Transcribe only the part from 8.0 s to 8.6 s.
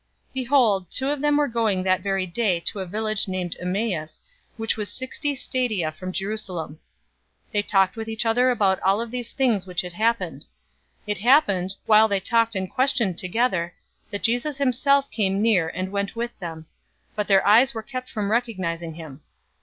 each other